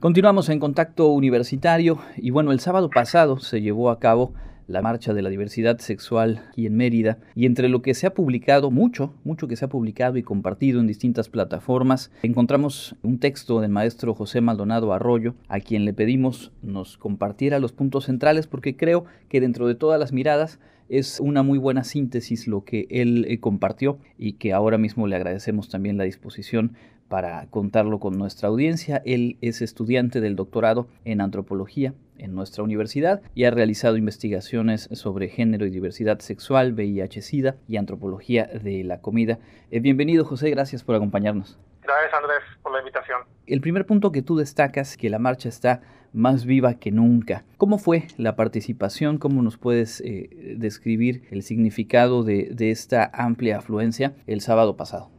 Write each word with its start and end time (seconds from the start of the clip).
Continuamos 0.00 0.48
en 0.48 0.60
contacto 0.60 1.08
universitario 1.08 1.98
y 2.16 2.30
bueno, 2.30 2.52
el 2.52 2.60
sábado 2.60 2.88
pasado 2.88 3.40
se 3.40 3.60
llevó 3.60 3.90
a 3.90 3.98
cabo 3.98 4.32
la 4.68 4.80
marcha 4.80 5.12
de 5.12 5.22
la 5.22 5.28
diversidad 5.28 5.78
sexual 5.78 6.44
aquí 6.50 6.66
en 6.66 6.76
Mérida 6.76 7.18
y 7.34 7.46
entre 7.46 7.68
lo 7.68 7.82
que 7.82 7.94
se 7.94 8.06
ha 8.06 8.14
publicado, 8.14 8.70
mucho, 8.70 9.12
mucho 9.24 9.48
que 9.48 9.56
se 9.56 9.64
ha 9.64 9.68
publicado 9.68 10.16
y 10.16 10.22
compartido 10.22 10.78
en 10.78 10.86
distintas 10.86 11.28
plataformas, 11.28 12.12
encontramos 12.22 12.94
un 13.02 13.18
texto 13.18 13.60
del 13.60 13.72
maestro 13.72 14.14
José 14.14 14.40
Maldonado 14.40 14.92
Arroyo, 14.92 15.34
a 15.48 15.58
quien 15.58 15.84
le 15.84 15.92
pedimos 15.92 16.52
nos 16.62 16.96
compartiera 16.96 17.58
los 17.58 17.72
puntos 17.72 18.04
centrales 18.04 18.46
porque 18.46 18.76
creo 18.76 19.04
que 19.28 19.40
dentro 19.40 19.66
de 19.66 19.74
todas 19.74 19.98
las 19.98 20.12
miradas 20.12 20.60
es 20.88 21.18
una 21.18 21.42
muy 21.42 21.58
buena 21.58 21.82
síntesis 21.82 22.46
lo 22.46 22.64
que 22.64 22.86
él 22.90 23.26
eh, 23.28 23.40
compartió 23.40 23.98
y 24.16 24.34
que 24.34 24.52
ahora 24.52 24.78
mismo 24.78 25.08
le 25.08 25.16
agradecemos 25.16 25.68
también 25.68 25.98
la 25.98 26.04
disposición 26.04 26.76
para 27.08 27.46
contarlo 27.50 27.98
con 27.98 28.18
nuestra 28.18 28.48
audiencia. 28.48 29.02
Él 29.04 29.36
es 29.40 29.62
estudiante 29.62 30.20
del 30.20 30.36
doctorado 30.36 30.88
en 31.04 31.20
antropología 31.20 31.94
en 32.18 32.34
nuestra 32.34 32.64
universidad 32.64 33.22
y 33.34 33.44
ha 33.44 33.50
realizado 33.50 33.96
investigaciones 33.96 34.88
sobre 34.92 35.28
género 35.28 35.66
y 35.66 35.70
diversidad 35.70 36.18
sexual, 36.18 36.74
VIH-Sida 36.74 37.56
y 37.66 37.76
antropología 37.76 38.46
de 38.46 38.84
la 38.84 39.00
comida. 39.00 39.38
Eh, 39.70 39.80
bienvenido 39.80 40.24
José, 40.24 40.50
gracias 40.50 40.82
por 40.84 40.94
acompañarnos. 40.96 41.58
Gracias 41.82 42.12
Andrés 42.12 42.40
por 42.62 42.72
la 42.72 42.80
invitación. 42.80 43.20
El 43.46 43.60
primer 43.60 43.86
punto 43.86 44.12
que 44.12 44.22
tú 44.22 44.36
destacas, 44.36 44.96
que 44.96 45.08
la 45.08 45.18
marcha 45.18 45.48
está 45.48 45.80
más 46.12 46.44
viva 46.44 46.74
que 46.74 46.90
nunca. 46.90 47.44
¿Cómo 47.56 47.78
fue 47.78 48.08
la 48.16 48.36
participación? 48.36 49.18
¿Cómo 49.18 49.42
nos 49.42 49.56
puedes 49.56 50.00
eh, 50.00 50.56
describir 50.58 51.22
el 51.30 51.42
significado 51.42 52.24
de 52.24 52.70
esta 52.70 53.10
amplia 53.12 53.58
afluencia 53.58 54.14
el 54.26 54.40
sábado 54.40 54.76
pasado? 54.76 55.10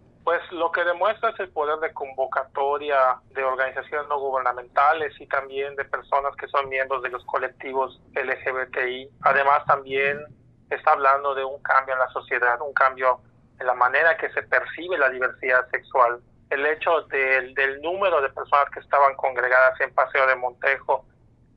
Que 0.79 0.85
demuestra 0.85 1.31
es 1.31 1.39
el 1.41 1.49
poder 1.49 1.77
de 1.79 1.91
convocatoria 1.91 3.19
de 3.35 3.43
organizaciones 3.43 4.07
no 4.07 4.17
gubernamentales 4.17 5.13
y 5.19 5.27
también 5.27 5.75
de 5.75 5.83
personas 5.83 6.33
que 6.37 6.47
son 6.47 6.69
miembros 6.69 7.03
de 7.03 7.09
los 7.09 7.21
colectivos 7.25 7.99
LGBTI. 8.15 9.09
Además 9.23 9.65
también 9.65 10.23
está 10.69 10.93
hablando 10.93 11.35
de 11.35 11.43
un 11.43 11.61
cambio 11.63 11.95
en 11.95 11.99
la 11.99 12.07
sociedad, 12.11 12.61
un 12.61 12.71
cambio 12.71 13.19
en 13.59 13.67
la 13.67 13.73
manera 13.73 14.15
que 14.15 14.29
se 14.29 14.41
percibe 14.43 14.97
la 14.97 15.09
diversidad 15.09 15.69
sexual. 15.69 16.21
El 16.49 16.65
hecho 16.65 17.01
del, 17.09 17.53
del 17.55 17.81
número 17.81 18.21
de 18.21 18.29
personas 18.29 18.69
que 18.69 18.79
estaban 18.79 19.17
congregadas 19.17 19.77
en 19.81 19.93
Paseo 19.93 20.27
de 20.27 20.35
Montejo 20.35 21.03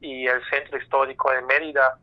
y 0.01 0.27
el 0.27 0.43
centro 0.51 0.79
histórico 0.79 1.31
de 1.31 1.43
Mérida 1.43 1.97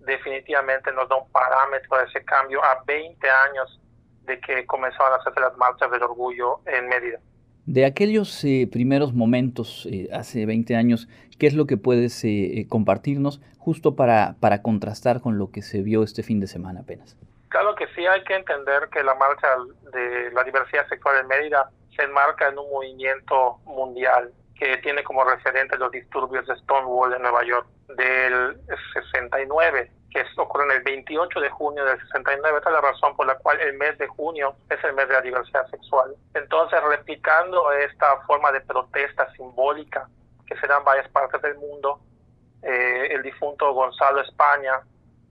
definitivamente 0.00 0.90
nos 0.90 1.08
da 1.08 1.14
un 1.14 1.30
parámetro 1.30 1.98
de 1.98 2.04
ese 2.06 2.24
cambio 2.24 2.64
a 2.64 2.82
20 2.84 3.30
años 3.30 3.80
de 4.26 4.40
que 4.40 4.66
comenzaban 4.66 5.12
a 5.12 5.16
hacerse 5.16 5.40
las 5.40 5.56
marchas 5.56 5.90
del 5.90 6.02
orgullo 6.02 6.60
en 6.66 6.88
Mérida. 6.88 7.20
De 7.66 7.86
aquellos 7.86 8.44
eh, 8.44 8.68
primeros 8.70 9.14
momentos, 9.14 9.88
eh, 9.90 10.08
hace 10.12 10.44
20 10.44 10.76
años, 10.76 11.08
¿qué 11.38 11.46
es 11.46 11.54
lo 11.54 11.66
que 11.66 11.78
puedes 11.78 12.22
eh, 12.24 12.66
compartirnos 12.68 13.40
justo 13.58 13.96
para, 13.96 14.36
para 14.40 14.60
contrastar 14.60 15.20
con 15.20 15.38
lo 15.38 15.50
que 15.50 15.62
se 15.62 15.80
vio 15.82 16.02
este 16.02 16.22
fin 16.22 16.40
de 16.40 16.46
semana 16.46 16.80
apenas? 16.80 17.16
Claro 17.48 17.74
que 17.74 17.86
sí, 17.94 18.04
hay 18.04 18.22
que 18.24 18.34
entender 18.34 18.88
que 18.92 19.02
la 19.02 19.14
marcha 19.14 19.48
de 19.92 20.30
la 20.32 20.44
diversidad 20.44 20.86
sexual 20.88 21.20
en 21.20 21.28
Mérida 21.28 21.70
se 21.96 22.02
enmarca 22.02 22.48
en 22.48 22.58
un 22.58 22.68
movimiento 22.68 23.58
mundial 23.64 24.32
que 24.58 24.76
tiene 24.78 25.02
como 25.02 25.24
referente 25.24 25.78
los 25.78 25.90
disturbios 25.90 26.46
de 26.46 26.56
Stonewall 26.56 27.14
en 27.14 27.22
Nueva 27.22 27.44
York 27.44 27.66
del 27.96 28.60
69 28.92 29.90
que 30.14 30.24
ocurre 30.36 30.64
en 30.64 30.70
el 30.70 30.82
28 30.82 31.40
de 31.40 31.50
junio 31.50 31.84
del 31.84 32.00
69. 32.00 32.58
Esta 32.58 32.70
es 32.70 32.74
la 32.74 32.80
razón 32.80 33.16
por 33.16 33.26
la 33.26 33.36
cual 33.36 33.60
el 33.60 33.74
mes 33.74 33.98
de 33.98 34.06
junio 34.06 34.54
es 34.70 34.82
el 34.84 34.94
mes 34.94 35.08
de 35.08 35.14
la 35.14 35.20
diversidad 35.20 35.68
sexual. 35.70 36.14
Entonces, 36.34 36.80
replicando 36.84 37.72
esta 37.72 38.20
forma 38.20 38.52
de 38.52 38.60
protesta 38.60 39.28
simbólica 39.32 40.08
que 40.46 40.56
se 40.56 40.68
da 40.68 40.78
en 40.78 40.84
varias 40.84 41.08
partes 41.08 41.42
del 41.42 41.56
mundo, 41.56 41.98
eh, 42.62 43.08
el 43.10 43.22
difunto 43.24 43.74
Gonzalo 43.74 44.20
España, 44.20 44.82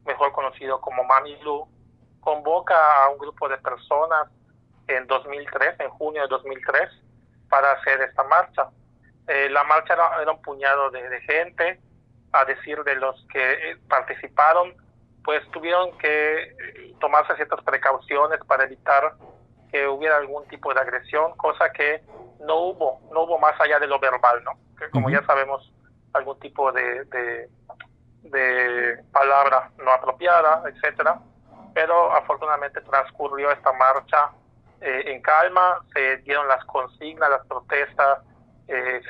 mejor 0.06 0.34
conocido 0.34 0.82
como 0.82 1.06
Mami 1.06 1.38
Blue, 1.38 1.66
convoca 2.20 3.06
a 3.06 3.10
un 3.10 3.18
grupo 3.20 3.48
de 3.48 3.58
personas 3.60 4.28
en 4.88 5.08
2003, 5.08 5.80
en 5.80 5.90
junio 5.92 6.24
de 6.24 6.28
2003, 6.28 6.90
para 7.50 7.72
hacer 7.72 8.02
esta 8.02 8.24
marcha. 8.24 8.68
Eh, 9.28 9.48
la 9.50 9.64
marcha 9.64 9.94
era, 9.94 10.30
un 10.30 10.42
puñado 10.42 10.92
de 10.92 11.22
gente, 11.22 11.80
a 12.34 12.46
decir 12.46 12.84
de 12.84 12.96
los 12.96 13.26
que 13.32 13.72
eh, 13.72 13.78
participaron, 13.88 14.74
pues 15.24 15.48
tuvieron 15.52 15.96
que 16.00 16.42
eh, 16.44 16.96
tomarse 17.00 17.36
ciertas 17.36 17.64
precauciones 17.64 18.40
para 18.46 18.66
evitar 18.66 19.14
que 19.72 19.88
hubiera 19.88 20.18
algún 20.18 20.46
tipo 20.48 20.74
de 20.74 20.82
agresión, 20.82 21.36
cosa 21.38 21.72
que 21.72 22.04
no 22.40 22.58
hubo, 22.58 23.00
no 23.12 23.22
hubo 23.22 23.40
más 23.40 23.60
allá 23.62 23.80
de 23.80 23.88
lo 23.88 24.00
verbal, 24.00 24.44
¿no? 24.44 24.52
Que 24.78 24.90
como 24.90 25.10
ya 25.10 25.24
sabemos, 25.26 25.72
algún 26.14 26.40
tipo 26.40 26.72
de, 26.72 27.06
de, 27.06 29.04
palabra 29.12 29.72
no 29.78 29.92
apropiada, 29.92 30.64
etcétera. 30.68 31.20
Pero 31.74 32.12
afortunadamente 32.14 32.82
transcurrió 32.82 33.52
esta 33.52 33.72
marcha 33.74 34.32
eh, 34.82 35.04
en 35.08 35.22
calma, 35.22 35.80
se 35.94 36.18
dieron 36.18 36.48
las 36.48 36.64
consignas, 36.66 37.30
las 37.30 37.46
protestas, 37.48 38.20
se, 38.68 39.04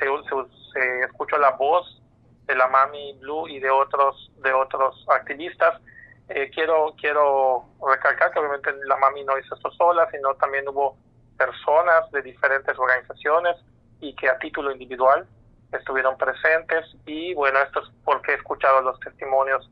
se 0.72 1.00
escuchó 1.04 1.38
la 1.38 1.50
voz 1.52 2.03
de 2.46 2.54
la 2.54 2.68
Mami 2.68 3.14
Blue 3.20 3.48
y 3.48 3.60
de 3.60 3.70
otros 3.70 4.30
de 4.42 4.52
otros 4.52 5.04
activistas. 5.08 5.80
Eh, 6.28 6.50
quiero 6.54 6.94
quiero 6.98 7.64
recalcar 7.86 8.32
que 8.32 8.38
obviamente 8.38 8.72
la 8.86 8.96
Mami 8.96 9.24
no 9.24 9.38
hizo 9.38 9.54
esto 9.54 9.70
sola, 9.72 10.08
sino 10.10 10.34
también 10.36 10.68
hubo 10.68 10.96
personas 11.36 12.10
de 12.12 12.22
diferentes 12.22 12.78
organizaciones 12.78 13.56
y 14.00 14.14
que 14.14 14.28
a 14.28 14.38
título 14.38 14.72
individual 14.72 15.26
estuvieron 15.72 16.16
presentes 16.16 16.84
y 17.06 17.34
bueno, 17.34 17.58
esto 17.60 17.80
es 17.80 17.90
porque 18.04 18.32
he 18.32 18.34
escuchado 18.36 18.80
los 18.82 18.98
testimonios 19.00 19.70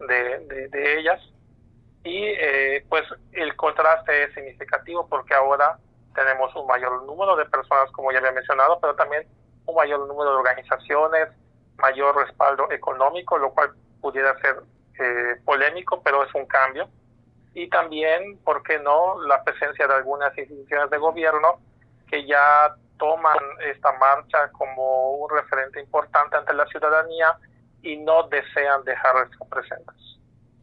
de, 0.00 0.68
de, 0.70 0.98
ellas 0.98 1.20
y 2.04 2.24
eh, 2.24 2.84
pues 2.88 3.04
el 3.32 3.56
contraste 3.56 4.24
es 4.24 4.34
significativo 4.34 5.08
porque 5.08 5.34
ahora 5.34 5.78
tenemos 6.14 6.54
un 6.54 6.66
mayor 6.66 7.02
número 7.04 7.36
de 7.36 7.46
personas 7.46 7.90
como 7.92 8.12
ya 8.12 8.18
había 8.18 8.32
mencionado, 8.32 8.78
pero 8.80 8.94
también 8.94 9.26
un 9.66 9.74
mayor 9.74 10.06
número 10.06 10.30
de 10.30 10.36
organizaciones, 10.36 11.28
mayor 11.78 12.16
respaldo 12.16 12.70
económico, 12.70 13.38
lo 13.38 13.50
cual 13.52 13.70
pudiera 14.00 14.38
ser 14.40 14.56
eh, 14.98 15.40
polémico, 15.44 16.02
pero 16.02 16.24
es 16.24 16.34
un 16.34 16.46
cambio. 16.46 16.88
Y 17.54 17.68
también, 17.68 18.38
¿por 18.44 18.62
qué 18.62 18.78
no?, 18.78 19.22
la 19.24 19.42
presencia 19.42 19.86
de 19.86 19.94
algunas 19.94 20.36
instituciones 20.36 20.90
de 20.90 20.98
gobierno 20.98 21.60
que 22.08 22.26
ya 22.26 22.74
toman 22.98 23.38
esta 23.70 23.92
marcha 23.98 24.50
como 24.52 25.12
un 25.12 25.30
referente 25.30 25.80
importante 25.80 26.36
ante 26.36 26.52
la 26.52 26.66
ciudadanía 26.66 27.36
y 27.82 27.96
no 27.96 28.24
desean 28.24 28.84
dejar 28.84 29.28
estar 29.30 29.48
presentes. 29.48 30.18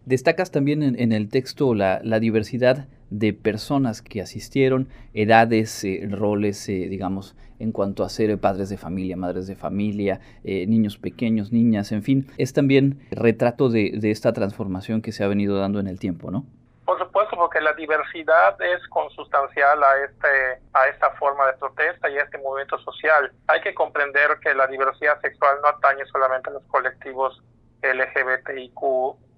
Destacas 0.05 0.51
también 0.51 0.83
en, 0.83 1.11
el 1.11 1.29
texto 1.29 1.73
la, 1.73 1.99
diversidad 2.19 2.87
de 3.09 3.33
personas 3.33 4.01
que 4.03 4.21
asistieron, 4.21 4.89
edades, 5.13 5.83
eh, 5.83 6.07
roles, 6.11 6.69
eh, 6.69 6.87
digamos, 6.89 7.35
en 7.59 7.71
cuanto 7.71 8.03
a 8.03 8.09
ser 8.09 8.37
padres 8.39 8.69
de 8.69 8.77
familia, 8.77 9.17
madres 9.17 9.47
de 9.47 9.55
familia, 9.55 10.19
eh, 10.43 10.65
niños 10.67 10.97
pequeños, 10.97 11.51
niñas, 11.51 11.91
en 11.91 12.03
fin, 12.03 12.27
es 12.37 12.53
también 12.53 12.99
retrato 13.11 13.69
de, 13.69 13.93
de, 13.95 14.11
esta 14.11 14.33
transformación 14.33 15.01
que 15.01 15.11
se 15.11 15.23
ha 15.23 15.27
venido 15.27 15.57
dando 15.57 15.79
en 15.79 15.87
el 15.87 15.99
tiempo, 15.99 16.31
¿no? 16.31 16.45
Por 16.85 16.99
supuesto, 16.99 17.35
porque 17.35 17.59
la 17.61 17.73
diversidad 17.73 18.61
es 18.61 18.87
consustancial 18.89 19.83
a, 19.83 20.03
este, 20.03 20.61
a 20.73 20.87
esta 20.87 21.09
forma 21.11 21.47
de 21.47 21.53
protesta 21.53 22.09
y 22.09 22.17
a 22.17 22.23
este 22.23 22.37
movimiento 22.37 22.77
social. 22.79 23.31
Hay 23.47 23.59
que 23.61 23.73
comprender 23.73 24.37
que 24.39 24.53
la 24.53 24.67
diversidad 24.67 25.19
sexual 25.21 25.57
no 25.63 25.69
atañe 25.69 26.05
solamente 26.05 26.51
a 26.51 26.53
los 26.53 26.63
colectivos 26.65 27.41
LGBTIQ 27.81 28.81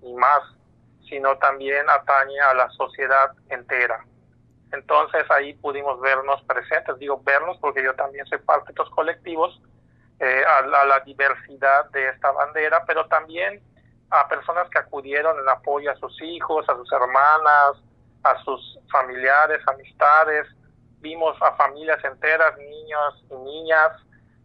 y 0.04 0.14
más, 0.16 0.42
sino 1.08 1.38
también 1.38 1.90
atañe 1.90 2.40
a 2.40 2.54
la 2.54 2.70
sociedad 2.72 3.32
entera. 3.50 4.06
Entonces 4.72 5.24
ahí 5.32 5.54
pudimos 5.54 6.00
vernos 6.02 6.42
presentes, 6.44 6.98
digo 7.00 7.22
vernos 7.24 7.58
porque 7.60 7.84
yo 7.84 7.94
también 7.96 8.26
soy 8.26 8.40
parte 8.40 8.68
de 8.68 8.72
estos 8.72 8.90
colectivos, 8.90 9.62
eh, 10.20 10.44
a, 10.46 10.86
la 10.86 11.00
diversidad 11.02 11.90
de 11.92 12.10
esta 12.10 12.32
bandera, 12.32 12.84
pero 12.86 13.06
también 13.08 13.62
a 14.10 14.28
personas 14.28 14.70
que 14.70 14.80
acudieron 14.80 15.40
en 15.40 15.48
apoyo 15.48 15.92
a 15.92 15.96
sus 15.96 16.22
hijos, 16.22 16.68
a 16.68 16.76
sus 16.76 16.92
hermanas, 16.92 17.84
a 18.24 18.44
sus 18.44 18.80
familiares, 18.92 19.62
amistades. 19.68 20.48
Vimos 21.00 21.38
a 21.42 21.54
familias 21.54 22.04
enteras, 22.04 22.58
niños 22.58 23.26
y 23.30 23.36
niñas, 23.36 23.92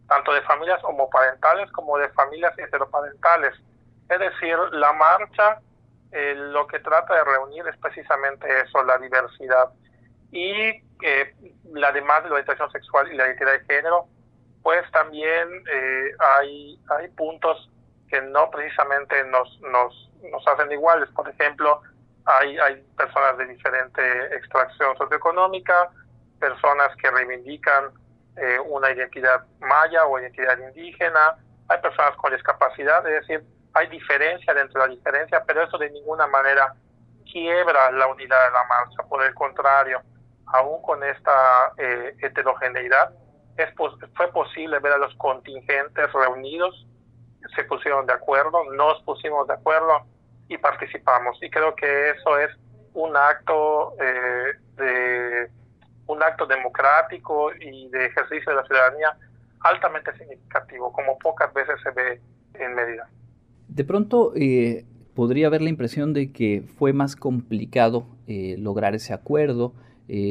tanto 0.07 0.33
de 0.33 0.41
familias 0.43 0.83
homoparentales 0.83 1.71
como 1.71 1.97
de 1.97 2.09
familias 2.09 2.53
heteroparentales. 2.57 3.53
Es 4.09 4.19
decir, 4.19 4.55
la 4.73 4.93
marcha 4.93 5.59
eh, 6.11 6.35
lo 6.35 6.67
que 6.67 6.79
trata 6.79 7.15
de 7.15 7.23
reunir 7.23 7.67
es 7.67 7.75
precisamente 7.77 8.47
eso, 8.61 8.83
la 8.83 8.99
diversidad. 8.99 9.69
Y 10.33 10.83
eh, 11.03 11.35
además 11.85 12.23
de 12.23 12.29
la 12.29 12.35
orientación 12.35 12.71
sexual 12.71 13.11
y 13.11 13.15
la 13.15 13.27
identidad 13.27 13.53
de 13.53 13.65
género, 13.65 14.07
pues 14.61 14.89
también 14.91 15.63
eh, 15.71 16.11
hay, 16.39 16.79
hay 16.89 17.07
puntos 17.09 17.69
que 18.09 18.21
no 18.21 18.49
precisamente 18.49 19.23
nos, 19.25 19.59
nos, 19.61 20.11
nos 20.31 20.47
hacen 20.47 20.71
iguales. 20.71 21.09
Por 21.09 21.29
ejemplo, 21.29 21.81
hay, 22.25 22.57
hay 22.57 22.83
personas 22.97 23.37
de 23.37 23.45
diferente 23.45 24.35
extracción 24.35 24.97
socioeconómica, 24.97 25.89
personas 26.39 26.95
que 26.97 27.09
reivindican 27.09 27.91
una 28.65 28.89
identidad 28.89 29.45
maya 29.59 30.05
o 30.05 30.19
identidad 30.19 30.57
indígena, 30.57 31.37
hay 31.67 31.81
personas 31.81 32.15
con 32.15 32.33
discapacidad, 32.33 33.07
es 33.07 33.21
decir, 33.21 33.43
hay 33.73 33.87
diferencia 33.87 34.53
dentro 34.53 34.81
de 34.81 34.87
la 34.87 34.93
diferencia, 34.95 35.43
pero 35.45 35.63
eso 35.63 35.77
de 35.77 35.89
ninguna 35.91 36.27
manera 36.27 36.73
quiebra 37.31 37.91
la 37.91 38.07
unidad 38.07 38.45
de 38.45 38.51
la 38.51 38.63
marcha, 38.65 39.03
por 39.09 39.23
el 39.23 39.33
contrario, 39.33 40.01
aún 40.53 40.81
con 40.81 41.03
esta 41.03 41.73
eh, 41.77 42.15
heterogeneidad, 42.21 43.13
es, 43.57 43.69
fue 44.15 44.31
posible 44.31 44.79
ver 44.79 44.93
a 44.93 44.97
los 44.97 45.13
contingentes 45.15 46.11
reunidos, 46.13 46.87
se 47.55 47.63
pusieron 47.65 48.05
de 48.05 48.13
acuerdo, 48.13 48.71
nos 48.71 49.01
pusimos 49.03 49.47
de 49.47 49.53
acuerdo 49.53 50.05
y 50.47 50.57
participamos. 50.57 51.37
Y 51.41 51.49
creo 51.49 51.75
que 51.75 52.11
eso 52.11 52.39
es 52.39 52.51
un 52.93 53.15
acto 53.15 53.93
eh, 53.99 54.53
de 54.77 55.51
un 56.07 56.21
acto 56.21 56.45
democrático 56.45 57.51
y 57.53 57.89
de 57.89 58.05
ejercicio 58.05 58.51
de 58.51 58.55
la 58.55 58.65
ciudadanía 58.65 59.17
altamente 59.61 60.15
significativo, 60.17 60.91
como 60.91 61.17
pocas 61.17 61.53
veces 61.53 61.75
se 61.81 61.91
ve 61.91 62.21
en 62.55 62.75
Mérida. 62.75 63.09
De 63.67 63.83
pronto 63.83 64.33
eh, 64.35 64.85
podría 65.15 65.47
haber 65.47 65.61
la 65.61 65.69
impresión 65.69 66.13
de 66.13 66.31
que 66.31 66.63
fue 66.77 66.93
más 66.93 67.15
complicado 67.15 68.05
eh, 68.27 68.55
lograr 68.59 68.93
ese 68.95 69.13
acuerdo, 69.13 69.73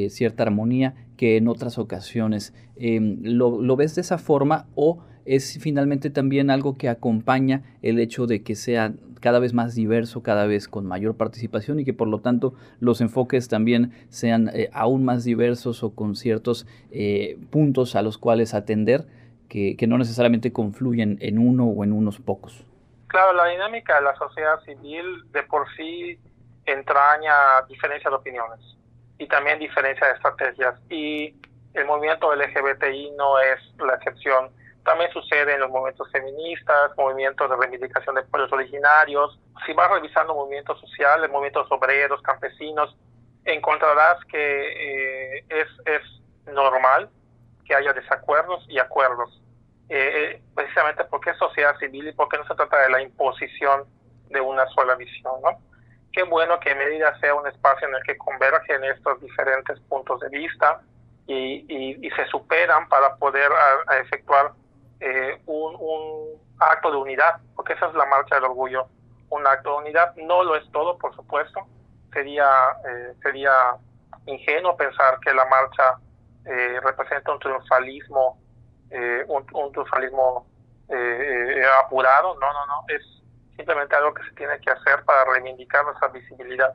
cierta 0.09 0.43
armonía, 0.43 0.93
que 1.17 1.37
en 1.37 1.47
otras 1.47 1.77
ocasiones. 1.77 2.53
Em, 2.75 3.19
¿lo, 3.23 3.61
¿Lo 3.61 3.75
ves 3.75 3.95
de 3.95 4.01
esa 4.01 4.17
forma 4.17 4.67
o 4.75 5.03
es 5.25 5.57
finalmente 5.61 6.09
también 6.09 6.49
algo 6.49 6.77
que 6.77 6.89
acompaña 6.89 7.63
el 7.81 7.99
hecho 7.99 8.27
de 8.27 8.43
que 8.43 8.55
sea 8.55 8.93
cada 9.21 9.39
vez 9.39 9.53
más 9.53 9.73
diverso, 9.73 10.21
cada 10.21 10.45
vez 10.45 10.67
con 10.67 10.85
mayor 10.85 11.15
participación 11.15 11.79
y 11.79 11.85
que 11.85 11.93
por 11.93 12.09
lo 12.09 12.19
tanto 12.19 12.55
los 12.81 12.99
enfoques 12.99 13.47
también 13.47 13.93
sean 14.09 14.49
eh, 14.53 14.69
aún 14.73 15.05
más 15.05 15.23
diversos 15.23 15.81
o 15.81 15.95
con 15.95 16.17
ciertos 16.17 16.67
eh, 16.91 17.37
puntos 17.49 17.95
a 17.95 18.01
los 18.01 18.17
cuales 18.17 18.53
atender 18.53 19.05
que, 19.47 19.77
no 19.87 19.99
necesariamente 19.99 20.51
confluyen 20.51 21.19
en 21.21 21.37
uno 21.37 21.67
o 21.67 21.83
en 21.83 21.93
unos 21.93 22.19
pocos. 22.19 22.65
Claro, 23.07 23.33
la 23.33 23.45
dinámica 23.45 23.95
de 23.97 24.01
la 24.01 24.15
sociedad 24.15 24.59
civil 24.65 25.31
de 25.31 25.43
por 25.43 25.67
sí 25.77 26.17
entraña 26.65 27.33
diferencia 27.69 28.09
de 28.09 28.15
opiniones 28.15 28.59
y 29.17 29.27
también 29.27 29.59
diferencia 29.59 30.07
de 30.07 30.13
estrategias 30.13 30.75
y 30.89 31.35
el 31.73 31.85
movimiento 31.85 32.33
LGBTI 32.35 33.11
no 33.17 33.39
es 33.39 33.59
la 33.79 33.95
excepción 33.95 34.51
también 34.83 35.11
sucede 35.11 35.53
en 35.53 35.61
los 35.61 35.69
movimientos 35.69 36.11
feministas, 36.11 36.91
movimientos 36.97 37.49
de 37.49 37.55
reivindicación 37.55 38.15
de 38.15 38.23
pueblos 38.23 38.51
originarios. 38.51 39.39
Si 39.65 39.73
vas 39.73 39.89
revisando 39.89 40.35
movimientos 40.35 40.79
sociales, 40.79 41.29
movimientos 41.31 41.67
obreros, 41.71 42.21
campesinos, 42.21 42.95
encontrarás 43.45 44.17
que 44.25 45.37
eh, 45.37 45.45
es, 45.49 45.67
es 45.85 46.53
normal 46.53 47.09
que 47.65 47.75
haya 47.75 47.93
desacuerdos 47.93 48.65
y 48.67 48.77
acuerdos. 48.77 49.41
Eh, 49.89 50.33
eh, 50.35 50.41
precisamente 50.55 51.03
porque 51.05 51.29
es 51.29 51.37
sociedad 51.37 51.77
civil 51.77 52.07
y 52.07 52.13
porque 52.13 52.37
no 52.37 52.47
se 52.47 52.55
trata 52.55 52.81
de 52.81 52.89
la 52.89 53.01
imposición 53.01 53.83
de 54.29 54.41
una 54.41 54.67
sola 54.69 54.95
visión. 54.95 55.33
¿no? 55.41 55.59
Qué 56.13 56.21
bueno 56.21 56.59
que 56.59 56.75
Medida 56.75 57.19
sea 57.19 57.33
un 57.33 57.47
espacio 57.47 57.87
en 57.87 57.95
el 57.95 58.03
que 58.03 58.15
convergen 58.17 58.83
estos 58.83 59.19
diferentes 59.19 59.79
puntos 59.81 60.19
de 60.19 60.29
vista 60.29 60.79
y, 61.25 61.65
y, 62.05 62.09
se 62.11 62.27
superan 62.27 62.87
para 62.87 63.15
poder 63.15 63.51
efectuar 63.99 64.51
eh, 64.99 65.41
un, 65.47 66.39
acto 66.59 66.91
de 66.91 66.97
unidad, 66.97 67.41
porque 67.55 67.73
esa 67.73 67.87
es 67.87 67.95
la 67.95 68.05
marcha 68.05 68.35
del 68.35 68.43
orgullo, 68.43 68.87
un 69.29 69.47
acto 69.47 69.71
de 69.71 69.77
unidad. 69.85 70.15
No 70.15 70.43
lo 70.43 70.55
es 70.55 70.71
todo, 70.71 70.99
por 70.99 71.15
supuesto. 71.15 71.65
Sería, 72.13 72.45
eh, 72.87 73.15
sería 73.23 73.51
ingenuo 74.27 74.77
pensar 74.77 75.19
que 75.19 75.33
la 75.33 75.45
marcha 75.45 75.97
eh, 76.45 76.79
representa 76.83 77.31
un 77.31 77.39
triunfalismo, 77.39 78.37
un, 79.27 79.45
un, 79.51 79.71
triunfalismo 79.71 80.45
apurado. 81.83 82.35
No, 82.35 82.53
no, 82.53 82.65
no. 82.67 82.85
Es 82.87 83.22
simplemente 83.55 83.95
algo 83.95 84.13
que 84.13 84.23
se 84.23 84.31
tiene 84.35 84.59
que 84.59 84.71
hacer 84.71 85.03
para 85.05 85.25
reivindicar 85.25 85.85
nuestra 85.85 86.07
visibilidad. 86.09 86.73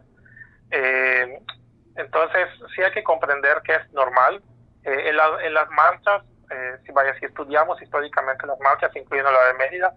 entonces, 0.71 2.49
sí 2.75 2.83
hay 2.83 2.93
que 2.93 3.03
comprender 3.03 3.63
que 3.63 3.75
es 3.75 3.93
normal. 3.93 4.43
en, 4.85 5.17
en 5.45 5.55
las 5.55 5.71
marchas 5.71 6.23
eh, 6.51 6.79
si, 6.85 6.93
vaya, 6.93 7.15
si 7.19 7.27
estudiamos 7.27 7.81
históricamente 7.83 8.47
las 8.47 8.59
marchas, 8.61 8.95
incluyendo 8.97 9.31
la 9.31 9.49
de 9.49 9.55
Mérida, 9.55 9.95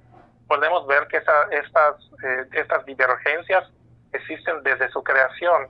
podemos 0.47 0.85
ver 0.85 1.07
que 1.07 1.17
esa, 1.17 1.43
estas, 1.51 1.95
eh, 2.23 2.45
estas 2.51 2.85
divergencias 2.85 3.69
existen 4.11 4.61
desde 4.63 4.89
su 4.89 5.01
creación, 5.01 5.69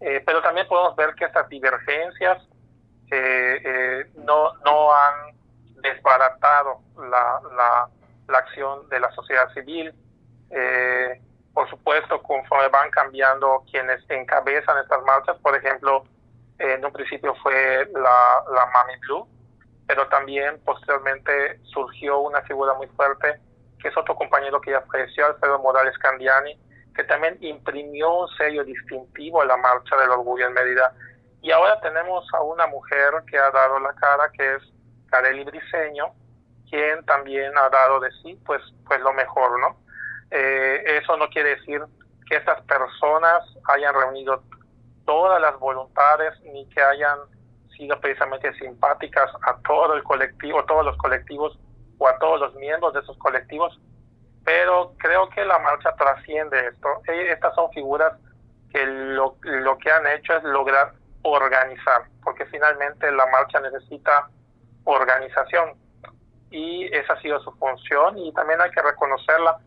eh, 0.00 0.22
pero 0.26 0.42
también 0.42 0.66
podemos 0.66 0.96
ver 0.96 1.14
que 1.14 1.24
estas 1.24 1.48
divergencias 1.48 2.42
no, 4.16 4.92
han 4.92 5.34
desbaratado 5.82 6.80
la, 7.10 7.88
acción 8.28 8.88
de 8.88 9.00
la 9.00 9.10
sociedad 9.12 9.50
civil. 9.54 9.94
Por 11.54 11.68
supuesto, 11.70 12.22
conforme 12.22 12.68
van 12.68 12.90
cambiando 12.90 13.64
quienes 13.70 14.04
encabezan 14.08 14.78
estas 14.78 15.02
marchas, 15.02 15.36
por 15.38 15.56
ejemplo, 15.56 16.04
en 16.58 16.84
un 16.84 16.92
principio 16.92 17.34
fue 17.42 17.88
la, 17.92 18.44
la 18.54 18.66
Mami 18.66 18.96
Blue, 19.00 19.28
pero 19.86 20.06
también 20.08 20.60
posteriormente 20.64 21.58
surgió 21.64 22.20
una 22.20 22.42
figura 22.42 22.74
muy 22.74 22.86
fuerte, 22.88 23.40
que 23.80 23.88
es 23.88 23.96
otro 23.96 24.14
compañero 24.14 24.60
que 24.60 24.72
ya 24.72 24.82
falleció, 24.82 25.26
Alfredo 25.26 25.58
Morales 25.60 25.96
Candiani, 25.98 26.58
que 26.94 27.04
también 27.04 27.38
imprimió 27.40 28.12
un 28.12 28.28
sello 28.36 28.64
distintivo 28.64 29.40
a 29.40 29.46
la 29.46 29.56
marcha 29.56 29.96
del 29.96 30.10
orgullo 30.10 30.46
en 30.46 30.52
Mérida. 30.52 30.92
Y 31.40 31.52
ahora 31.52 31.80
tenemos 31.80 32.26
a 32.34 32.42
una 32.42 32.66
mujer 32.66 33.14
que 33.30 33.38
ha 33.38 33.50
dado 33.50 33.78
la 33.78 33.94
cara, 33.94 34.30
que 34.36 34.56
es 34.56 34.62
Kareli 35.08 35.44
Briseño, 35.44 36.12
quien 36.68 37.04
también 37.06 37.56
ha 37.56 37.68
dado 37.68 38.00
de 38.00 38.10
sí, 38.22 38.38
pues, 38.44 38.60
pues 38.86 39.00
lo 39.00 39.12
mejor, 39.12 39.58
¿no? 39.60 39.76
Eh, 40.30 40.98
eso 41.02 41.16
no 41.16 41.28
quiere 41.28 41.56
decir 41.56 41.82
que 42.28 42.36
estas 42.36 42.60
personas 42.62 43.42
hayan 43.74 43.94
reunido 43.94 44.42
todas 45.06 45.40
las 45.40 45.58
voluntades 45.58 46.38
ni 46.42 46.68
que 46.68 46.82
hayan 46.82 47.18
sido 47.76 47.98
precisamente 48.00 48.52
simpáticas 48.54 49.30
a 49.42 49.56
todo 49.66 49.94
el 49.94 50.02
colectivo, 50.02 50.64
todos 50.64 50.84
los 50.84 50.96
colectivos 50.98 51.58
o 51.98 52.08
a 52.08 52.18
todos 52.18 52.40
los 52.40 52.54
miembros 52.56 52.92
de 52.92 53.00
esos 53.00 53.16
colectivos, 53.18 53.80
pero 54.44 54.94
creo 54.98 55.28
que 55.30 55.44
la 55.44 55.58
marcha 55.60 55.94
trasciende 55.96 56.68
esto. 56.68 56.88
E, 57.06 57.32
estas 57.32 57.54
son 57.54 57.70
figuras 57.72 58.12
que 58.70 58.84
lo, 58.84 59.36
lo 59.42 59.78
que 59.78 59.90
han 59.90 60.06
hecho 60.06 60.36
es 60.36 60.44
lograr 60.44 60.92
organizar, 61.22 62.02
porque 62.22 62.44
finalmente 62.46 63.10
la 63.10 63.26
marcha 63.26 63.60
necesita 63.60 64.28
organización. 64.84 65.74
Y 66.50 66.84
esa 66.94 67.14
ha 67.14 67.20
sido 67.20 67.40
su 67.40 67.52
función 67.52 68.18
y 68.18 68.32
también 68.32 68.60
hay 68.60 68.70
que 68.70 68.82
reconocerla 68.82 69.58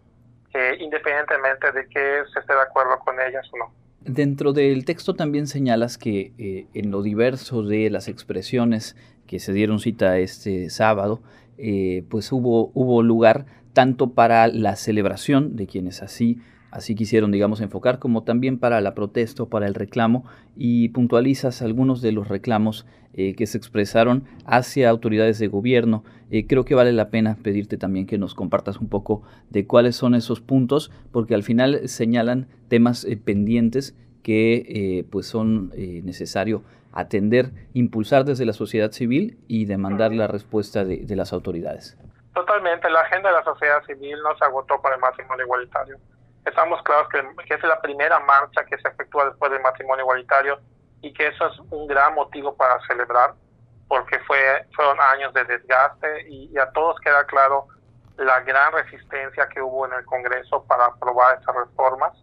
eh, 0.53 0.77
independientemente 0.79 1.71
de 1.71 1.87
que 1.87 2.23
se 2.33 2.39
esté 2.39 2.53
de 2.53 2.61
acuerdo 2.61 2.99
con 2.99 3.15
ellas 3.19 3.47
o 3.53 3.57
no. 3.57 3.73
Dentro 4.01 4.51
del 4.51 4.83
texto 4.83 5.13
también 5.13 5.47
señalas 5.47 5.97
que 5.97 6.33
eh, 6.37 6.67
en 6.73 6.91
lo 6.91 7.03
diverso 7.03 7.61
de 7.61 7.89
las 7.89 8.07
expresiones 8.07 8.95
que 9.27 9.39
se 9.39 9.53
dieron 9.53 9.79
cita 9.79 10.17
este 10.17 10.69
sábado, 10.69 11.21
eh, 11.57 12.03
pues 12.09 12.31
hubo, 12.31 12.71
hubo 12.73 13.03
lugar 13.03 13.45
tanto 13.73 14.13
para 14.13 14.47
la 14.47 14.75
celebración 14.75 15.55
de 15.55 15.67
quienes 15.67 16.01
así 16.01 16.41
así 16.71 16.95
quisieron, 16.95 17.31
digamos, 17.31 17.61
enfocar, 17.61 17.99
como 17.99 18.23
también 18.23 18.57
para 18.57 18.81
la 18.81 18.95
protesta 18.95 19.43
o 19.43 19.49
para 19.49 19.67
el 19.67 19.75
reclamo, 19.75 20.25
y 20.55 20.89
puntualizas 20.89 21.61
algunos 21.61 22.01
de 22.01 22.13
los 22.13 22.27
reclamos 22.27 22.87
eh, 23.13 23.35
que 23.35 23.45
se 23.45 23.57
expresaron 23.57 24.23
hacia 24.45 24.89
autoridades 24.89 25.37
de 25.37 25.47
gobierno. 25.47 26.03
Eh, 26.31 26.47
creo 26.47 26.63
que 26.63 26.75
vale 26.75 26.93
la 26.93 27.09
pena 27.09 27.37
pedirte 27.43 27.77
también 27.77 28.07
que 28.07 28.17
nos 28.17 28.33
compartas 28.33 28.77
un 28.77 28.87
poco 28.87 29.21
de 29.49 29.67
cuáles 29.67 29.97
son 29.97 30.15
esos 30.15 30.39
puntos, 30.39 30.91
porque 31.11 31.35
al 31.35 31.43
final 31.43 31.89
señalan 31.89 32.47
temas 32.69 33.03
eh, 33.03 33.17
pendientes 33.17 33.95
que 34.23 35.03
pues 35.09 35.25
son 35.25 35.71
necesario 35.75 36.61
atender, 36.91 37.51
impulsar 37.73 38.23
desde 38.23 38.45
la 38.45 38.53
sociedad 38.53 38.91
civil 38.91 39.39
y 39.47 39.65
demandar 39.65 40.13
la 40.13 40.27
respuesta 40.27 40.85
de, 40.85 40.97
de 40.97 41.15
las 41.15 41.33
autoridades. 41.33 41.97
Totalmente, 42.35 42.87
la 42.91 42.99
agenda 42.99 43.29
de 43.29 43.35
la 43.37 43.43
sociedad 43.43 43.83
civil 43.87 44.17
no 44.23 44.37
se 44.37 44.45
agotó 44.45 44.79
para 44.79 44.93
el 44.93 45.01
matrimonio 45.01 45.45
igualitario 45.45 45.97
estamos 46.45 46.81
claros 46.83 47.07
que, 47.09 47.53
es 47.53 47.63
la 47.63 47.81
primera 47.81 48.19
marcha 48.19 48.63
que 48.65 48.77
se 48.77 48.87
efectúa 48.87 49.25
después 49.25 49.51
del 49.51 49.61
matrimonio 49.61 50.03
igualitario 50.03 50.59
y 51.01 51.13
que 51.13 51.27
eso 51.27 51.47
es 51.47 51.59
un 51.71 51.87
gran 51.87 52.15
motivo 52.15 52.55
para 52.55 52.79
celebrar 52.87 53.33
porque 53.87 54.19
fue 54.19 54.65
fueron 54.73 54.99
años 55.01 55.33
de 55.33 55.43
desgaste 55.43 56.29
y, 56.29 56.57
a 56.57 56.71
todos 56.71 56.99
queda 57.01 57.25
claro 57.25 57.67
la 58.17 58.39
gran 58.41 58.71
resistencia 58.71 59.47
que 59.49 59.61
hubo 59.61 59.85
en 59.85 59.93
el 59.93 60.05
Congreso 60.05 60.63
para 60.65 60.85
aprobar 60.85 61.39
estas 61.39 61.55
reformas, 61.55 62.13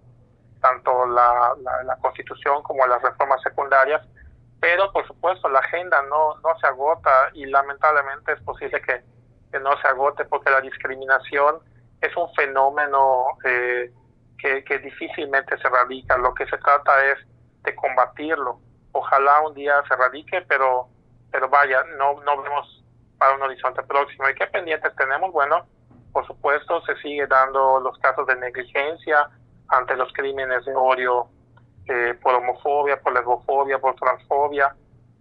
tanto 0.60 1.06
la, 1.06 1.54
la, 1.84 1.96
Constitución 1.96 2.62
como 2.62 2.86
las 2.86 3.02
reformas 3.02 3.42
secundarias, 3.42 4.00
pero 4.60 4.92
por 4.92 5.06
supuesto 5.06 5.48
la 5.48 5.58
agenda 5.58 6.00
no, 6.02 6.36
no 6.36 6.58
se 6.60 6.66
agota 6.66 7.30
y 7.34 7.46
lamentablemente 7.46 8.32
es 8.32 8.40
posible 8.42 8.80
que, 8.80 9.02
que 9.50 9.60
no 9.60 9.76
se 9.80 9.88
agote 9.88 10.24
porque 10.24 10.50
la 10.50 10.60
discriminación 10.60 11.58
es 12.00 12.16
un 12.16 12.32
fenómeno 12.34 13.26
eh, 13.44 13.92
que, 14.38 14.78
difícilmente 14.78 15.58
se 15.58 15.68
radica. 15.68 16.16
Lo 16.16 16.34
que 16.34 16.46
se 16.46 16.56
trata 16.58 17.04
es 17.06 17.18
de 17.64 17.74
combatirlo. 17.74 18.60
Ojalá 18.92 19.40
un 19.40 19.54
día 19.54 19.82
se 19.88 19.96
radique, 19.96 20.42
pero, 20.48 20.88
pero 21.30 21.48
vaya, 21.48 21.82
no, 21.98 22.20
no 22.22 22.42
vemos 22.42 22.84
para 23.18 23.34
un 23.34 23.42
horizonte 23.42 23.82
próximo. 23.82 24.28
¿Y 24.28 24.34
qué 24.34 24.46
pendientes 24.46 24.94
tenemos? 24.96 25.32
Bueno, 25.32 25.66
Por 26.12 26.26
supuesto, 26.26 26.80
se 26.82 26.96
sigue 26.96 27.26
dando 27.26 27.80
los 27.80 27.98
casos 27.98 28.26
de 28.26 28.36
negligencia 28.36 29.28
ante 29.68 29.94
los 29.96 30.10
crímenes 30.12 30.64
de 30.64 30.74
odio 30.74 31.28
eh, 31.86 32.14
por 32.22 32.34
homofobia, 32.34 33.00
por 33.00 33.12
lesbofobia, 33.12 33.78
por 33.78 33.94
transfobia. 33.96 34.74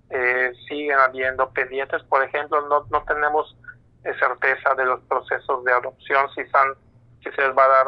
Eh, 0.10 0.54
siguen 0.68 0.98
habiendo 1.00 1.50
pendientes. 1.50 2.02
Por 2.04 2.24
ejemplo, 2.24 2.62
no, 2.68 2.86
no 2.90 3.04
tenemos 3.04 3.58
eh, 4.06 4.14
certeza 4.20 4.74
de 4.76 4.86
los 4.86 5.02
procesos 5.02 5.64
de 5.66 5.74
adopción, 5.74 6.30
si, 6.34 6.42
están, 6.42 6.74
si 7.24 7.30
se 7.32 7.42
les 7.42 7.58
va 7.58 7.66
a 7.66 7.68
dar 7.68 7.88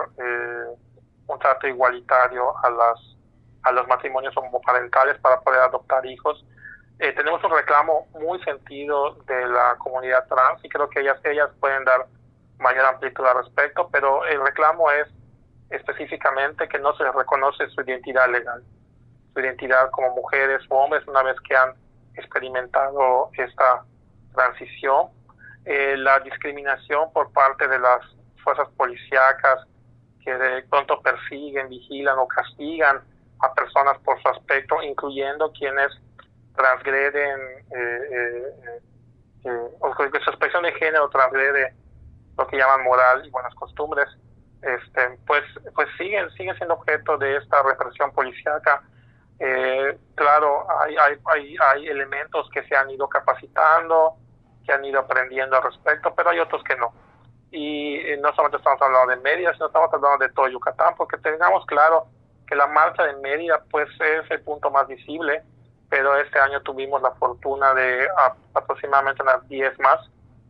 un 1.30 1.40
trato 1.40 1.68
igualitario 1.68 2.54
a, 2.64 2.70
las, 2.70 3.16
a 3.64 3.72
los 3.72 3.88
matrimonios 3.88 4.36
homoparentales 4.36 5.18
para 5.20 5.40
poder 5.42 5.62
adoptar 5.62 6.06
hijos. 6.06 6.46
tenemos 6.98 7.44
un 7.44 7.52
reclamo 7.52 8.08
muy 8.20 8.42
sentido 8.44 9.14
de 9.26 9.48
la 9.48 9.76
comunidad 9.78 10.28
trans 10.28 10.64
y 10.64 10.70
creo 10.70 10.90
que 10.90 11.02
ellas, 11.02 11.20
ellas 11.24 11.50
pueden 11.60 11.86
dar 11.86 12.08
mayor 12.60 12.86
amplitud 12.86 13.26
al 13.26 13.44
respecto, 13.44 13.90
pero 13.92 14.26
el 14.26 14.42
reclamo 14.42 14.92
es 14.92 15.08
específicamente 15.70 16.68
que 16.68 16.80
no 16.80 16.96
se 16.96 17.04
les 17.04 17.14
reconoce 17.14 17.70
su 17.70 17.82
identidad 17.82 18.30
legal, 18.30 18.64
su 19.34 19.40
identidad 19.40 19.90
como 19.92 20.16
mujeres 20.16 20.62
o 20.70 20.78
hombres 20.78 21.08
una 21.08 21.24
vez 21.24 21.40
que 21.42 21.56
han 21.56 21.74
experimentado 22.16 23.30
esta 23.34 23.84
transición. 24.34 25.08
Eh, 25.66 25.96
la 25.98 26.20
discriminación 26.22 27.12
por 27.14 27.32
parte 27.32 27.68
de 27.68 27.80
las 27.80 28.02
fuerzas 28.44 28.68
policíacas 28.76 29.66
que 30.24 30.34
de 30.34 30.64
pronto 30.64 31.02
persiguen, 31.02 31.70
vigilan 31.70 32.18
o 32.20 32.28
castigan 32.28 33.02
a 33.42 33.54
personas 33.54 33.98
por 34.00 34.22
su 34.22 34.28
aspecto, 34.30 34.82
incluyendo 34.82 35.52
quienes 35.54 35.92
transgreden 36.56 37.40
eh, 37.76 38.54
eh, 39.46 39.70
o 39.80 39.96
que 39.96 40.20
su 40.20 40.30
expresión 40.30 40.64
de 40.64 40.74
género 40.74 41.10
transgrede 41.10 41.74
lo 42.38 42.48
que 42.48 42.58
llaman 42.58 42.84
moral 42.84 43.26
y 43.26 43.30
buenas 43.30 43.54
costumbres, 43.56 44.08
este, 44.62 45.18
pues, 45.26 45.44
pues 45.74 45.88
siguen, 45.98 46.30
siguen 46.32 46.56
siendo 46.56 46.76
objeto 46.76 47.18
de 47.18 47.38
esta 47.38 47.64
represión 47.64 48.12
policíaca. 48.12 48.82
Eh, 49.40 49.98
claro, 50.16 50.66
hay, 50.82 50.96
hay, 50.98 51.18
hay, 51.26 51.56
hay 51.62 51.88
elementos 51.88 52.50
que 52.50 52.64
se 52.64 52.76
han 52.76 52.90
ido 52.90 53.08
capacitando, 53.08 54.16
que 54.66 54.74
han 54.74 54.84
ido 54.84 55.00
aprendiendo 55.00 55.56
al 55.56 55.64
respecto, 55.64 56.14
pero 56.14 56.32
hay 56.32 56.40
otros 56.40 56.64
que 56.64 56.76
no. 56.76 56.94
Y 57.52 57.96
eh, 57.96 58.18
no 58.22 58.30
solamente 58.34 58.58
estamos 58.58 58.82
hablando 58.82 59.16
de 59.16 59.22
Mérida, 59.22 59.54
sino 59.54 59.68
estamos 59.68 59.92
hablando 59.94 60.26
de 60.26 60.32
todo 60.34 60.48
Yucatán, 60.48 60.94
porque 60.98 61.18
tengamos 61.18 61.66
claro 61.66 62.08
que 62.48 62.56
la 62.56 62.68
marcha 62.68 63.04
de 63.04 63.14
Mérida 63.18 63.64
pues 63.70 63.90
es 64.00 64.30
el 64.30 64.42
punto 64.42 64.70
más 64.72 64.88
visible, 64.88 65.44
pero 65.90 66.16
este 66.18 66.40
año 66.40 66.62
tuvimos 66.62 67.02
la 67.02 67.12
fortuna 67.12 67.74
de 67.74 68.08
aproximadamente 68.54 69.24
unas 69.24 69.48
10 69.48 69.80
más 69.80 70.00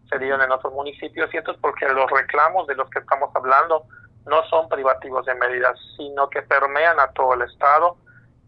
se 0.09 0.17
dieron 0.17 0.41
en 0.41 0.51
otros 0.51 0.73
municipios 0.73 1.31
y 1.33 1.37
esto 1.37 1.51
es 1.51 1.57
porque 1.59 1.87
los 1.87 2.09
reclamos 2.09 2.67
de 2.67 2.75
los 2.75 2.89
que 2.89 2.99
estamos 2.99 3.29
hablando 3.35 3.83
no 4.25 4.43
son 4.49 4.67
privativos 4.67 5.25
de 5.25 5.35
medidas, 5.35 5.77
sino 5.97 6.29
que 6.29 6.41
permean 6.41 6.99
a 6.99 7.11
todo 7.11 7.33
el 7.35 7.43
Estado 7.43 7.95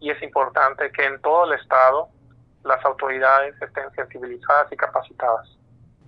y 0.00 0.10
es 0.10 0.20
importante 0.22 0.90
que 0.92 1.04
en 1.04 1.20
todo 1.20 1.44
el 1.44 1.58
Estado 1.58 2.08
las 2.64 2.84
autoridades 2.84 3.60
estén 3.60 3.90
sensibilizadas 3.92 4.70
y 4.72 4.76
capacitadas. 4.76 5.48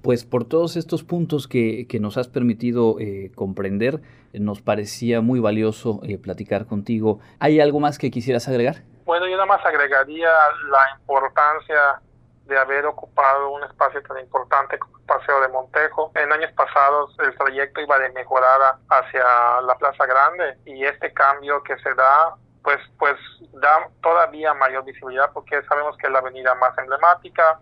Pues 0.04 0.26
por 0.26 0.44
todos 0.44 0.76
estos 0.76 1.02
puntos 1.02 1.48
que, 1.48 1.86
que 1.88 1.98
nos 1.98 2.18
has 2.18 2.28
permitido 2.28 3.00
eh, 3.00 3.32
comprender, 3.34 4.02
nos 4.34 4.60
parecía 4.60 5.22
muy 5.22 5.40
valioso 5.40 6.00
eh, 6.02 6.18
platicar 6.18 6.66
contigo. 6.66 7.20
¿Hay 7.40 7.58
algo 7.58 7.80
más 7.80 7.96
que 7.96 8.10
quisieras 8.10 8.46
agregar? 8.46 8.82
Bueno, 9.06 9.26
yo 9.26 9.32
nada 9.32 9.46
más 9.46 9.64
agregaría 9.64 10.28
la 10.70 10.98
importancia 10.98 12.02
de 12.44 12.58
haber 12.58 12.84
ocupado 12.84 13.48
un 13.52 13.64
espacio 13.64 14.02
tan 14.02 14.18
importante 14.18 14.78
como 14.78 14.98
el 14.98 15.04
Paseo 15.04 15.40
de 15.40 15.48
Montejo. 15.48 16.12
En 16.16 16.30
años 16.30 16.52
pasados 16.52 17.16
el 17.20 17.34
trayecto 17.38 17.80
iba 17.80 17.98
de 17.98 18.10
mejorada 18.10 18.78
hacia 18.90 19.24
la 19.62 19.74
Plaza 19.78 20.04
Grande 20.04 20.58
y 20.66 20.84
este 20.84 21.14
cambio 21.14 21.62
que 21.62 21.78
se 21.78 21.94
da 21.94 22.34
pues 22.62 22.78
pues 22.98 23.16
da 23.54 23.88
todavía 24.02 24.52
mayor 24.52 24.84
visibilidad 24.84 25.30
porque 25.32 25.62
sabemos 25.64 25.96
que 25.96 26.08
es 26.08 26.12
la 26.12 26.18
avenida 26.18 26.54
más 26.56 26.76
emblemática, 26.76 27.58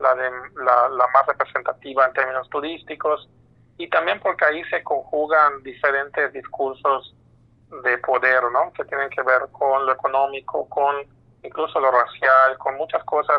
la 0.00 0.14
de 0.14 0.30
la, 0.56 0.88
la 0.88 1.06
más 1.08 1.26
representativa 1.26 2.06
en 2.06 2.12
términos 2.12 2.48
turísticos 2.50 3.28
y 3.76 3.88
también 3.88 4.20
porque 4.20 4.44
ahí 4.44 4.64
se 4.64 4.82
conjugan 4.82 5.62
diferentes 5.62 6.32
discursos 6.32 7.14
de 7.82 7.96
poder, 7.98 8.42
¿no? 8.52 8.72
Que 8.72 8.84
tienen 8.84 9.08
que 9.10 9.22
ver 9.22 9.48
con 9.52 9.86
lo 9.86 9.92
económico, 9.92 10.68
con 10.68 10.96
incluso 11.42 11.80
lo 11.80 11.90
racial, 11.90 12.58
con 12.58 12.76
muchas 12.76 13.02
cosas 13.04 13.38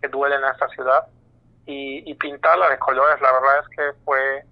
que 0.00 0.08
duelen 0.08 0.42
en 0.42 0.50
esta 0.50 0.68
ciudad 0.68 1.06
y, 1.66 2.10
y, 2.10 2.14
pintarla 2.14 2.70
de 2.70 2.78
colores, 2.78 3.20
la 3.20 3.32
verdad 3.32 3.58
es 3.60 3.68
que 3.76 3.92
fue 4.04 4.44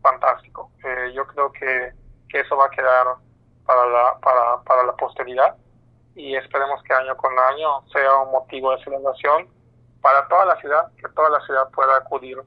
fantástico. 0.00 0.70
Eh, 0.84 1.12
yo 1.14 1.26
creo 1.26 1.52
que, 1.52 1.92
que, 2.28 2.40
eso 2.40 2.56
va 2.56 2.66
a 2.66 2.70
quedar 2.70 3.06
para 3.64 3.86
la, 3.86 4.18
para, 4.20 4.62
para 4.62 4.84
la 4.84 4.96
posteridad 4.96 5.56
y 6.14 6.34
esperemos 6.36 6.82
que 6.82 6.92
año 6.92 7.16
con 7.16 7.36
año 7.38 7.82
sea 7.92 8.16
un 8.18 8.32
motivo 8.32 8.76
de 8.76 8.82
celebración 8.84 9.48
para 10.02 10.26
toda 10.28 10.44
la 10.44 10.56
ciudad, 10.56 10.90
que 10.96 11.08
toda 11.10 11.30
la 11.30 11.40
ciudad 11.46 11.70
pueda 11.70 11.96
acudir 11.96 12.38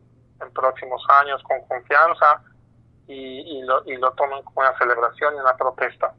en 0.41 0.51
próximos 0.51 1.03
años 1.21 1.41
con 1.43 1.65
confianza 1.67 2.41
y, 3.07 3.57
y, 3.57 3.61
lo, 3.63 3.83
y 3.85 3.95
lo 3.97 4.11
tomen 4.13 4.43
como 4.43 4.59
una 4.59 4.77
celebración 4.77 5.35
y 5.35 5.39
una 5.39 5.55
protesta. 5.55 6.13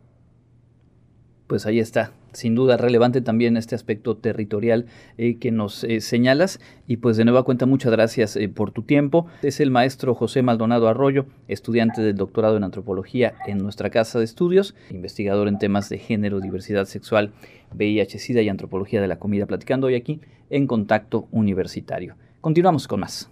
Pues 1.46 1.64
ahí 1.64 1.78
está, 1.78 2.10
sin 2.32 2.56
duda 2.56 2.76
relevante 2.76 3.20
también 3.20 3.56
este 3.56 3.76
aspecto 3.76 4.16
territorial 4.16 4.86
eh, 5.16 5.36
que 5.36 5.52
nos 5.52 5.84
eh, 5.84 6.00
señalas. 6.00 6.60
Y 6.88 6.96
pues 6.96 7.16
de 7.16 7.24
nueva 7.24 7.44
cuenta, 7.44 7.66
muchas 7.66 7.92
gracias 7.92 8.36
eh, 8.36 8.48
por 8.48 8.72
tu 8.72 8.82
tiempo. 8.82 9.26
Es 9.42 9.60
el 9.60 9.70
maestro 9.70 10.14
José 10.14 10.42
Maldonado 10.42 10.88
Arroyo, 10.88 11.26
estudiante 11.46 12.02
del 12.02 12.16
doctorado 12.16 12.56
en 12.56 12.64
antropología 12.64 13.34
en 13.46 13.58
nuestra 13.58 13.90
casa 13.90 14.18
de 14.18 14.24
estudios, 14.24 14.74
investigador 14.90 15.46
en 15.46 15.58
temas 15.58 15.88
de 15.88 15.98
género, 15.98 16.40
diversidad 16.40 16.86
sexual, 16.86 17.32
VIH, 17.74 18.18
SIDA 18.18 18.42
y 18.42 18.48
antropología 18.48 19.00
de 19.00 19.08
la 19.08 19.18
comida, 19.20 19.46
platicando 19.46 19.86
hoy 19.86 19.94
aquí 19.94 20.20
en 20.50 20.66
Contacto 20.66 21.28
Universitario. 21.30 22.16
Continuamos 22.40 22.88
con 22.88 23.00
más. 23.00 23.30